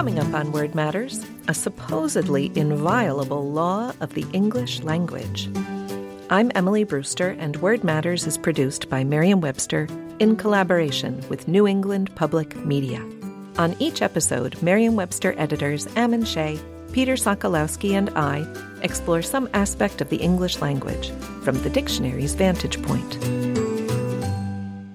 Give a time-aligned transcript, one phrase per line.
[0.00, 5.50] Coming up on Word Matters, a supposedly inviolable law of the English language.
[6.30, 9.86] I'm Emily Brewster, and Word Matters is produced by Merriam Webster
[10.18, 13.06] in collaboration with New England Public Media.
[13.58, 16.58] On each episode, Merriam Webster editors Ammon Shea,
[16.92, 18.46] Peter Sokolowski, and I
[18.80, 21.10] explore some aspect of the English language
[21.42, 23.49] from the dictionary's vantage point.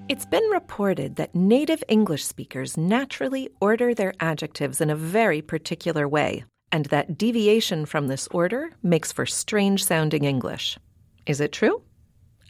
[0.08, 6.06] It's been reported that native English speakers naturally order their adjectives in a very particular
[6.06, 10.78] way, and that deviation from this order makes for strange sounding English.
[11.26, 11.82] Is it true?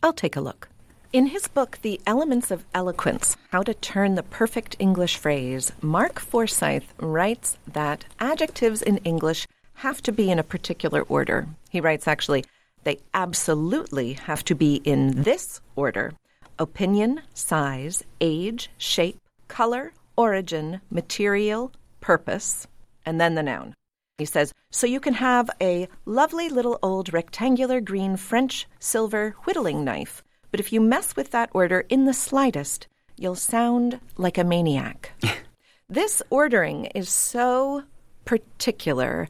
[0.02, 0.68] I'll take a look.
[1.14, 6.20] In his book, The Elements of Eloquence How to Turn the Perfect English Phrase, Mark
[6.20, 9.46] Forsyth writes that adjectives in English
[9.76, 11.48] have to be in a particular order.
[11.70, 12.44] He writes, actually,
[12.84, 16.12] they absolutely have to be in this order
[16.58, 22.66] opinion, size, age, shape, color, origin, material, purpose,
[23.04, 23.74] and then the noun.
[24.18, 29.84] He says, so you can have a lovely little old rectangular green French silver whittling
[29.84, 34.44] knife, but if you mess with that order in the slightest, you'll sound like a
[34.44, 35.12] maniac.
[35.88, 37.82] this ordering is so
[38.24, 39.28] particular.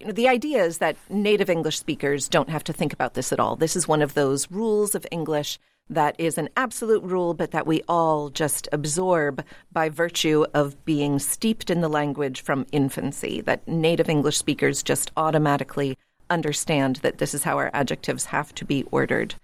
[0.00, 3.32] You know, the idea is that native English speakers don't have to think about this
[3.32, 3.56] at all.
[3.56, 5.58] This is one of those rules of English
[5.88, 11.18] that is an absolute rule, but that we all just absorb by virtue of being
[11.18, 15.96] steeped in the language from infancy, that native English speakers just automatically
[16.28, 19.34] understand that this is how our adjectives have to be ordered.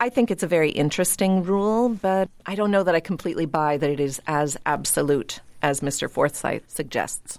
[0.00, 3.76] I think it's a very interesting rule, but I don't know that I completely buy
[3.76, 6.10] that it is as absolute as Mr.
[6.10, 7.38] Forsyth suggests.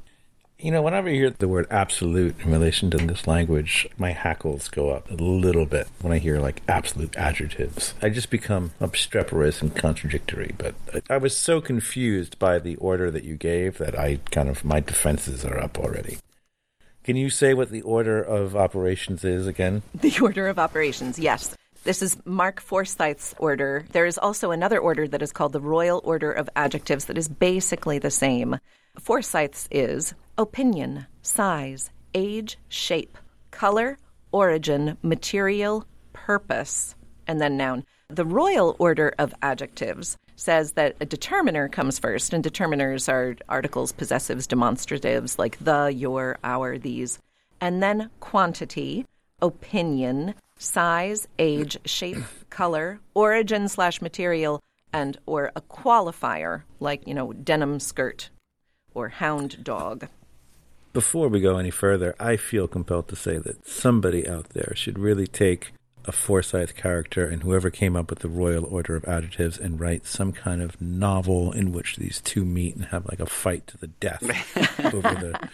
[0.59, 4.69] You know, whenever I hear the word absolute in relation to this language, my hackles
[4.69, 7.93] go up a little bit when I hear like absolute adjectives.
[8.01, 10.55] I just become obstreperous and contradictory.
[10.57, 10.73] But
[11.11, 14.79] I was so confused by the order that you gave that I kind of, my
[14.79, 16.17] defenses are up already.
[17.03, 19.83] Can you say what the order of operations is again?
[19.93, 21.55] The order of operations, yes.
[21.83, 23.85] This is Mark Forsyth's order.
[23.91, 27.27] There is also another order that is called the Royal Order of Adjectives that is
[27.27, 28.57] basically the same.
[28.99, 33.17] Forsyth's is opinion, size, age, shape,
[33.51, 33.97] color,
[34.31, 36.95] origin, material, purpose,
[37.27, 37.83] and then noun.
[38.09, 43.91] The Royal Order of Adjectives says that a determiner comes first, and determiners are articles,
[43.91, 47.19] possessives, demonstratives like the, your, our, these,
[47.59, 49.05] and then quantity,
[49.41, 54.61] opinion, size, age, shape, color, origin slash material,
[54.93, 58.29] and or a qualifier like you know denim skirt
[58.93, 60.07] or hound dog.
[60.93, 64.97] Before we go any further, I feel compelled to say that somebody out there should
[64.97, 65.73] really take
[66.07, 70.05] a Forsyth character and whoever came up with the Royal Order of Adjectives and write
[70.05, 73.77] some kind of novel in which these two meet and have like a fight to
[73.77, 74.23] the death
[74.85, 75.49] over the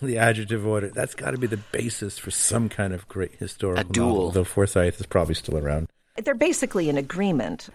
[0.00, 0.88] the adjective order.
[0.88, 4.08] That's got to be the basis for some kind of great historical a duel.
[4.08, 4.30] novel.
[4.30, 5.88] Though Forsyth is probably still around.
[6.22, 7.68] They're basically in agreement.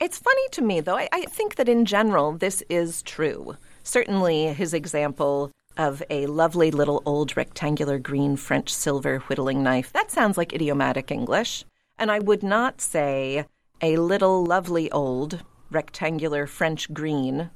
[0.00, 0.96] It's funny to me, though.
[0.96, 3.56] I, I think that in general, this is true.
[3.82, 9.92] Certainly, his example of a lovely little old rectangular green French silver whittling knife.
[9.92, 11.64] That sounds like idiomatic English.
[11.98, 13.46] And I would not say
[13.80, 17.50] a little lovely old rectangular French green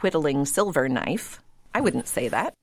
[0.00, 1.42] whittling silver knife.
[1.74, 2.54] I wouldn't say that.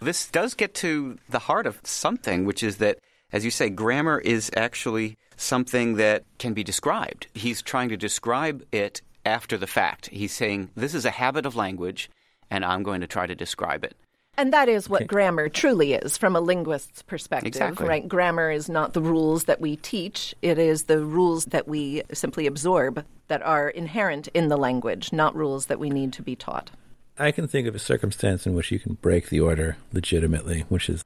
[0.00, 2.98] This does get to the heart of something, which is that,
[3.32, 7.28] as you say, grammar is actually something that can be described.
[7.34, 10.06] He's trying to describe it after the fact.
[10.08, 12.10] He's saying, This is a habit of language,
[12.50, 13.96] and I'm going to try to describe it.
[14.38, 17.86] And that is what grammar truly is from a linguist's perspective, Exactly.
[17.86, 18.08] right?
[18.08, 22.46] Grammar is not the rules that we teach, it is the rules that we simply
[22.46, 26.70] absorb that are inherent in the language, not rules that we need to be taught.
[27.18, 30.88] I can think of a circumstance in which you can break the order legitimately, which
[30.88, 31.04] is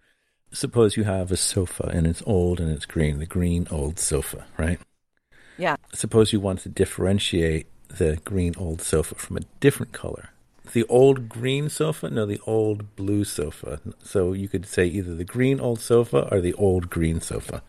[0.52, 4.46] suppose you have a sofa and it's old and it's green, the green old sofa,
[4.56, 4.78] right?
[5.58, 5.76] Yeah.
[5.92, 10.30] Suppose you want to differentiate the green old sofa from a different color.
[10.72, 12.10] The old green sofa?
[12.10, 13.80] No, the old blue sofa.
[14.02, 17.62] So you could say either the green old sofa or the old green sofa,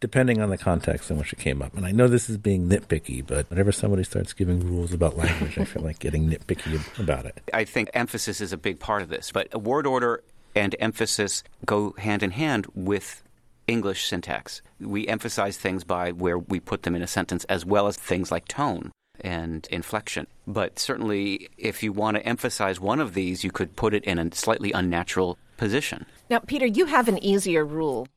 [0.00, 1.76] depending on the context in which it came up.
[1.76, 5.58] And I know this is being nitpicky, but whenever somebody starts giving rules about language,
[5.58, 7.40] I feel like getting nitpicky about it.
[7.52, 10.22] I think emphasis is a big part of this, but word order
[10.54, 13.22] and emphasis go hand in hand with
[13.66, 14.62] English syntax.
[14.80, 18.32] We emphasize things by where we put them in a sentence, as well as things
[18.32, 18.90] like tone
[19.22, 20.26] and inflection.
[20.46, 24.18] But certainly, if you want to emphasize one of these, you could put it in
[24.18, 26.06] a slightly unnatural position.
[26.28, 28.08] Now, Peter, you have an easier rule.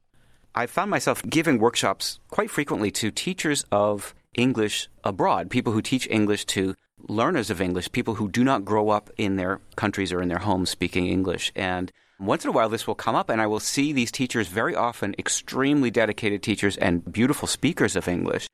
[0.55, 6.07] I found myself giving workshops quite frequently to teachers of English abroad, people who teach
[6.09, 6.75] English to
[7.09, 10.39] learners of English, people who do not grow up in their countries or in their
[10.39, 11.51] homes speaking English.
[11.55, 14.47] And Once in a while, this will come up, and I will see these teachers,
[14.47, 18.47] very often extremely dedicated teachers and beautiful speakers of English,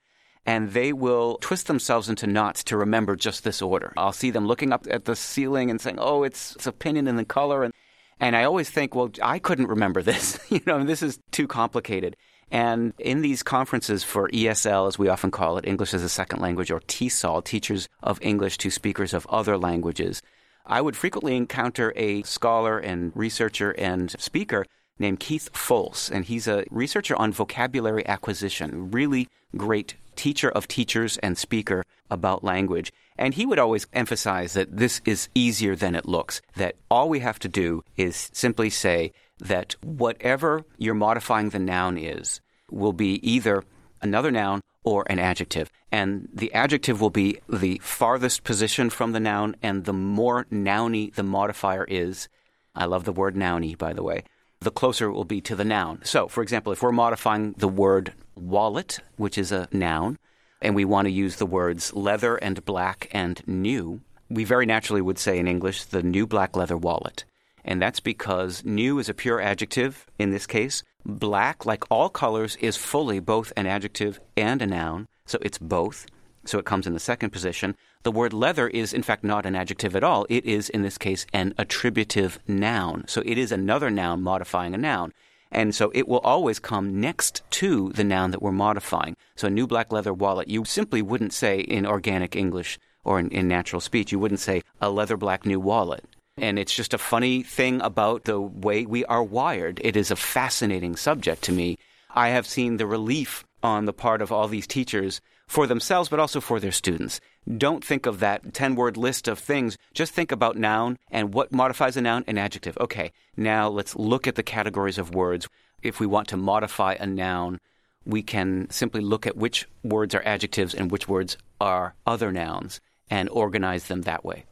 [0.45, 3.94] and they will twist themselves into knots to remember just this order.
[3.97, 7.15] I'll see them looking up at the ceiling and saying, "Oh, it's, it's opinion in
[7.15, 7.74] the color," and
[8.19, 10.39] and I always think, well, I couldn't remember this.
[10.50, 12.15] you know, this is too complicated.
[12.51, 16.41] And in these conferences for ESL, as we often call it, English as a Second
[16.41, 20.21] Language, or TESOL, Teachers of English to Speakers of Other Languages,
[20.65, 24.65] I would frequently encounter a scholar and researcher and speaker
[24.97, 31.18] named Keith Folse, and he's a researcher on vocabulary acquisition, really great teacher of teachers
[31.19, 32.92] and speaker about language.
[33.18, 37.19] And he would always emphasize that this is easier than it looks, that all we
[37.19, 43.13] have to do is simply say, that whatever you're modifying the noun is will be
[43.27, 43.63] either
[44.01, 45.71] another noun or an adjective.
[45.92, 51.13] And the adjective will be the farthest position from the noun, and the more nouny
[51.15, 52.27] the modifier is,
[52.75, 54.24] I love the word nouny, by the way,
[54.61, 56.01] the closer it will be to the noun.
[56.03, 60.17] So, for example, if we're modifying the word wallet, which is a noun,
[60.61, 65.01] and we want to use the words leather and black and new, we very naturally
[65.01, 67.23] would say in English the new black leather wallet
[67.69, 70.83] and that's because new is a pure adjective in this case.
[71.05, 76.05] Black, like all colors, is fully both an adjective and a noun, so it's both.
[76.45, 77.75] So it comes in the second position.
[78.03, 80.25] The word leather is, in fact, not an adjective at all.
[80.30, 83.06] It is, in this case, an attributive noun.
[83.07, 85.13] So it is another noun modifying a noun.
[85.51, 89.15] And so it will always come next to the noun that we're modifying.
[89.36, 93.30] So a new black leather wallet, you simply wouldn't say in organic English or in,
[93.30, 96.06] in natural speech, you wouldn't say a leather black new wallet.
[96.38, 99.81] And it's just a funny thing about the way we are wired.
[99.83, 101.77] It is a fascinating subject to me.
[102.13, 105.19] I have seen the relief on the part of all these teachers
[105.50, 107.19] for themselves, but also for their students.
[107.57, 109.78] Don't think of that 10 word list of things.
[109.96, 112.78] Just think about noun and what modifies a noun, an adjective.
[112.80, 115.50] Okay, now let's look at the categories of words.
[115.81, 117.60] If we want to modify a noun,
[118.06, 122.80] we can simply look at which words are adjectives and which words are other nouns
[123.10, 124.46] and organize them that way.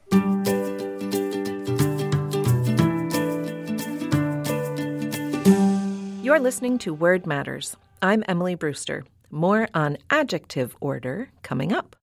[6.24, 7.78] You're listening to Word Matters.
[8.02, 9.06] I'm Emily Brewster.
[9.30, 11.96] More on adjective order coming up.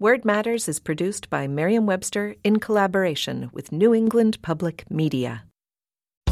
[0.00, 5.44] Word Matters is produced by Merriam Webster in collaboration with New England Public Media.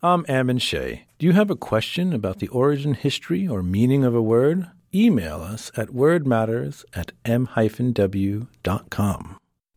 [0.00, 1.06] I'm Ammon Shea.
[1.18, 4.70] Do you have a question about the origin, history, or meaning of a word?
[4.94, 8.46] Email us at wordmatters at m-w.com.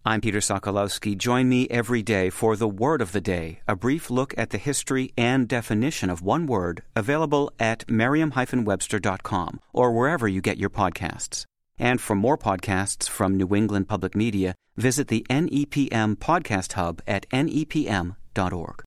[0.06, 1.18] I'm Peter Sokolowski.
[1.18, 4.60] Join me every day for the Word of the Day, a brief look at the
[4.60, 11.46] history and definition of one word, available at merriam-webster.com or wherever you get your podcasts.
[11.80, 17.28] And for more podcasts from New England Public Media, visit the NEPM Podcast Hub at
[17.30, 18.84] nepm.org.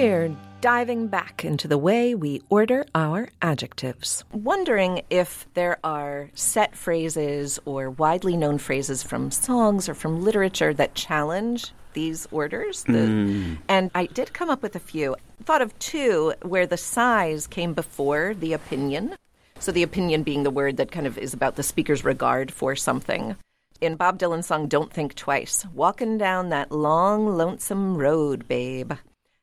[0.00, 4.22] We're diving back into the way we order our adjectives.
[4.32, 10.72] Wondering if there are set phrases or widely known phrases from songs or from literature
[10.74, 12.84] that challenge these orders.
[12.84, 13.58] The, mm.
[13.68, 15.16] And I did come up with a few.
[15.42, 19.16] Thought of two where the size came before the opinion.
[19.58, 22.76] So the opinion being the word that kind of is about the speaker's regard for
[22.76, 23.34] something.
[23.80, 28.92] In Bob Dylan's song Don't Think Twice, walking down that long, lonesome road, babe.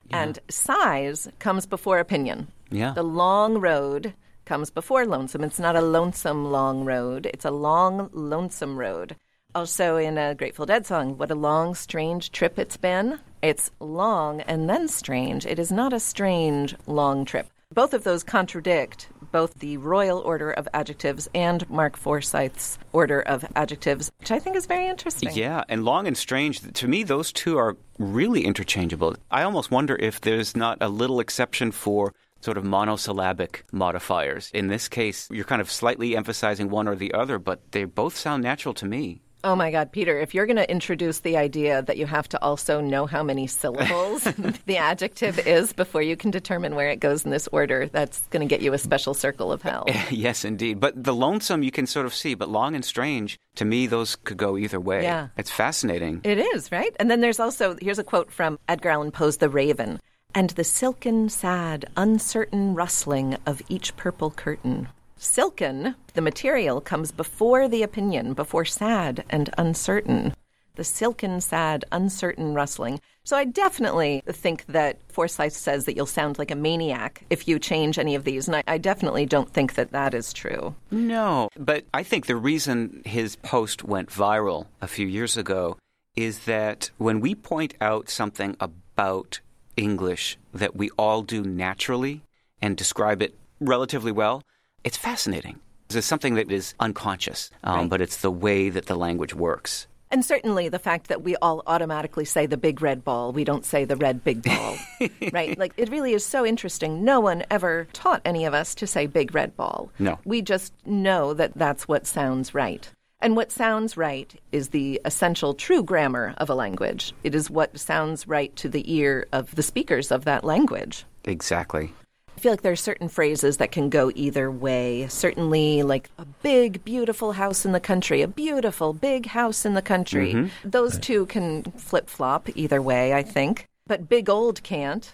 [0.10, 0.24] Yeah.
[0.24, 2.48] And size comes before opinion.
[2.70, 2.94] Yeah.
[2.94, 4.14] The long road
[4.46, 5.44] comes before lonesome.
[5.44, 9.16] It's not a lonesome long road, it's a long, lonesome road.
[9.56, 13.20] Also, in a Grateful Dead song, What a Long, Strange Trip It's Been.
[13.42, 15.46] It's long and then strange.
[15.46, 17.48] It is not a strange, long trip.
[17.74, 23.44] Both of those contradict both the royal order of adjectives and Mark Forsyth's order of
[23.54, 25.30] adjectives, which I think is very interesting.
[25.34, 29.18] Yeah, and long and strange, to me, those two are really interchangeable.
[29.30, 34.52] I almost wonder if there's not a little exception for sort of monosyllabic modifiers.
[34.54, 38.16] In this case, you're kind of slightly emphasizing one or the other, but they both
[38.16, 39.22] sound natural to me.
[39.46, 42.42] Oh my God, Peter, if you're going to introduce the idea that you have to
[42.42, 44.24] also know how many syllables
[44.66, 48.42] the adjective is before you can determine where it goes in this order, that's going
[48.42, 49.86] to get you a special circle of hell.
[50.10, 50.80] yes, indeed.
[50.80, 54.16] But the lonesome you can sort of see, but long and strange, to me, those
[54.16, 55.04] could go either way.
[55.04, 55.28] Yeah.
[55.38, 56.22] It's fascinating.
[56.24, 56.96] It is, right?
[57.00, 60.00] And then there's also here's a quote from Edgar Allan Poe's The Raven.
[60.34, 64.88] And the silken, sad, uncertain rustling of each purple curtain.
[65.18, 70.34] Silken, the material, comes before the opinion, before sad and uncertain.
[70.76, 73.00] The silken, sad, uncertain rustling.
[73.24, 77.60] So I definitely think that Forsyth says that you'll sound like a maniac if you
[77.60, 78.48] change any of these.
[78.48, 80.76] And I, I definitely don't think that that is true.
[80.92, 85.78] No, but I think the reason his post went viral a few years ago
[86.18, 89.40] is that when we point out something about
[89.78, 92.22] English that we all do naturally
[92.62, 94.42] and describe it relatively well,
[94.86, 95.60] it's fascinating.
[95.90, 97.90] It's something that is unconscious, um, Right.
[97.90, 99.88] but it's the way that the language works.
[100.12, 103.66] And certainly the fact that we all automatically say the big red ball, we don't
[103.66, 104.78] say the red big ball,
[105.34, 105.58] right?
[105.58, 107.04] Like it really is so interesting.
[107.04, 109.92] No one ever taught any of us to say big red ball.
[110.00, 110.20] No.
[110.24, 112.88] We just know that that's what sounds right.
[113.20, 117.14] And what sounds right is the essential true grammar of a language.
[117.24, 121.06] It is what sounds right to the ear of the speakers of that language.
[121.26, 121.92] Exactly.
[122.36, 125.08] I feel like there are certain phrases that can go either way.
[125.08, 129.82] Certainly, like a big, beautiful house in the country, a beautiful, big house in the
[129.82, 130.34] country.
[130.34, 130.70] Mm-hmm.
[130.70, 133.68] Those two can flip flop either way, I think.
[133.88, 135.12] But big old can't.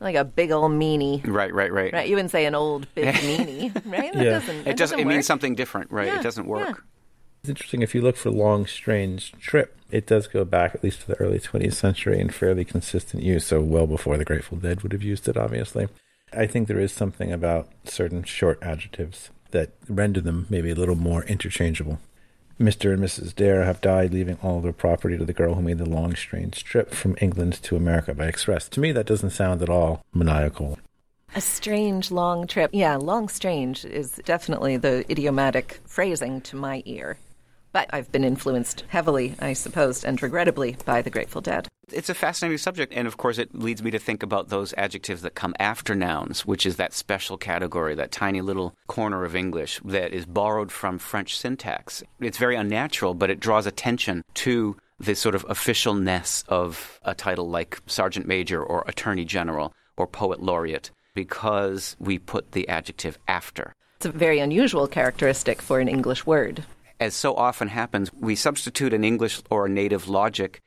[0.00, 1.24] Like a big old meanie.
[1.26, 1.92] Right, right, right.
[1.92, 2.08] Right?
[2.08, 4.12] You wouldn't say an old big meanie, right?
[4.12, 4.30] That Yeah.
[4.30, 4.98] doesn't, It that doesn't.
[4.98, 5.14] It work.
[5.14, 6.06] means something different, right?
[6.08, 6.50] Yeah, It doesn't yeah.
[6.50, 6.84] work.
[7.42, 9.76] It's interesting if you look for long, strange trip.
[9.90, 13.46] It does go back at least to the early 20th century in fairly consistent use.
[13.46, 15.88] So well before the Grateful Dead would have used it, obviously.
[16.32, 20.96] I think there is something about certain short adjectives that render them maybe a little
[20.96, 21.98] more interchangeable.
[22.60, 22.92] Mr.
[22.92, 23.34] and Mrs.
[23.34, 26.62] Dare have died, leaving all their property to the girl who made the long, strange
[26.64, 28.68] trip from England to America by express.
[28.70, 30.78] To me, that doesn't sound at all maniacal.
[31.34, 32.70] A strange long trip.
[32.72, 37.16] Yeah, long strange is definitely the idiomatic phrasing to my ear.
[37.72, 41.68] But I've been influenced heavily, I suppose, and regrettably, by the Grateful Dead.
[41.92, 45.22] It's a fascinating subject, and of course, it leads me to think about those adjectives
[45.22, 49.80] that come after nouns, which is that special category, that tiny little corner of English
[49.84, 52.02] that is borrowed from French syntax.
[52.20, 57.48] It's very unnatural, but it draws attention to the sort of officialness of a title
[57.48, 63.74] like Sergeant Major or Attorney General or Poet Laureate because we put the adjective after.
[63.96, 66.64] It's a very unusual characteristic for an English word.
[67.00, 70.60] as so often happens, we substitute an English or a native logic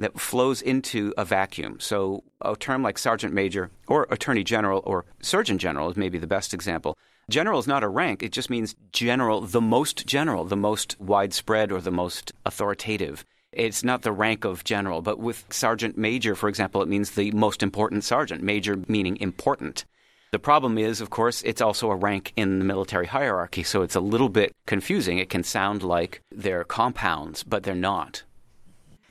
[0.00, 1.78] that flows into a vacuum.
[1.78, 6.26] So a term like sergeant major or attorney general or surgeon general is maybe the
[6.26, 6.98] best example.
[7.28, 11.70] General is not a rank, it just means general, the most general, the most widespread
[11.70, 13.24] or the most authoritative.
[13.52, 17.30] It's not the rank of general, but with sergeant major, for example, it means the
[17.32, 19.84] most important sergeant, major meaning important.
[20.32, 23.96] The problem is, of course, it's also a rank in the military hierarchy, so it's
[23.96, 25.18] a little bit confusing.
[25.18, 28.22] It can sound like they're compounds, but they're not.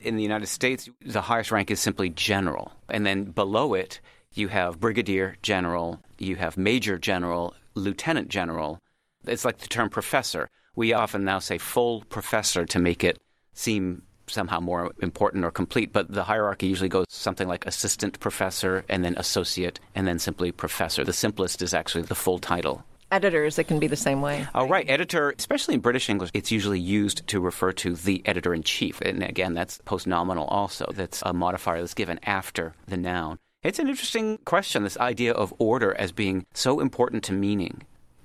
[0.00, 2.72] In the United States, the highest rank is simply general.
[2.88, 4.00] And then below it,
[4.32, 8.78] you have brigadier general, you have major general, lieutenant general.
[9.26, 10.48] It's like the term professor.
[10.74, 13.18] We often now say full professor to make it
[13.52, 18.84] seem somehow more important or complete, but the hierarchy usually goes something like assistant professor
[18.88, 21.04] and then associate and then simply professor.
[21.04, 22.84] The simplest is actually the full title.
[23.12, 24.46] Editors, it can be the same way.
[24.54, 24.88] Oh, right.
[24.88, 29.00] Editor, especially in British English, it's usually used to refer to the editor in chief.
[29.00, 30.86] And again, that's postnominal also.
[30.94, 33.38] That's a modifier that's given after the noun.
[33.62, 37.82] It's an interesting question, this idea of order as being so important to meaning.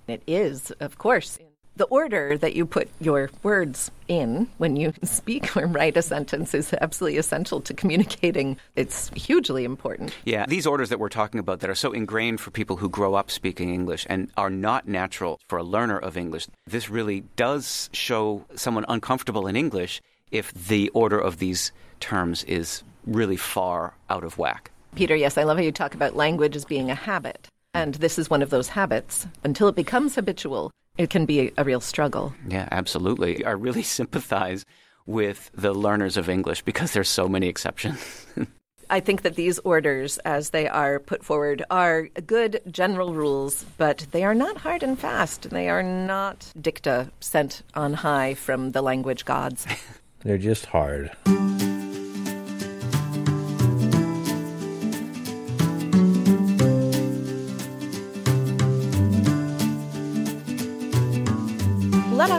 [0.08, 1.40] It is, of course.
[1.78, 6.54] The order that you put your words in when you speak or write a sentence
[6.54, 8.58] is absolutely essential to communicating.
[8.76, 10.14] It's hugely important.
[10.24, 13.16] Yeah, these orders that we're talking about that are so ingrained for people who grow
[13.16, 17.90] up speaking English and are not natural for a learner of English, this really does
[17.92, 20.02] show someone uncomfortable in English
[20.32, 24.72] if the order of these terms is really far out of whack.
[24.96, 27.48] Peter, yes, I love how you talk about language as being a habit.
[27.74, 29.28] And this is one of those habits.
[29.44, 32.34] Until it becomes habitual, it can be a real struggle.
[32.48, 33.46] Yeah, absolutely.
[33.46, 34.66] I really sympathize
[35.06, 38.26] with the learners of English because there's so many exceptions.
[38.90, 44.06] I think that these orders, as they are put forward, are good general rules, but
[44.12, 45.50] they are not hard and fast.
[45.50, 49.66] They are not dicta sent on high from the language gods.
[50.20, 51.12] They're just hard.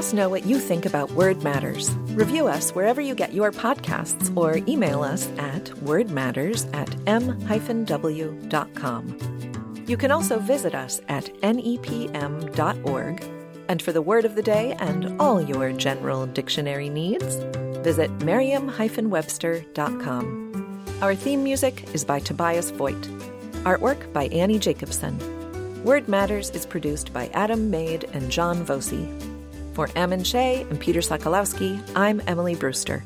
[0.07, 1.91] Us know what you think about Word Matters.
[2.15, 8.25] Review us wherever you get your podcasts or email us at wordmatters at m-w.com.
[9.89, 13.25] You can also visit us at nepm.org.
[13.69, 17.39] And for the word of the day and all your general dictionary needs,
[17.83, 20.85] visit merriam-webster.com.
[21.03, 23.11] Our theme music is by Tobias Voigt.
[23.65, 25.19] Artwork by Annie Jacobson.
[25.83, 29.09] Word Matters is produced by Adam Maid and John Voci.
[29.77, 33.05] For Ammon Shea and Peter Sokolowski, I'm Emily Brewster.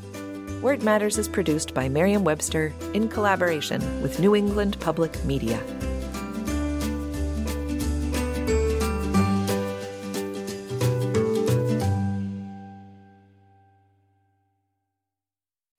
[0.62, 5.60] Word Matters is produced by Merriam Webster in collaboration with New England Public Media.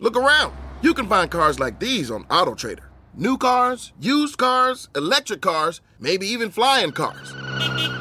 [0.01, 0.53] Look around.
[0.81, 2.89] You can find cars like these on AutoTrader.
[3.15, 8.00] New cars, used cars, electric cars, maybe even flying cars.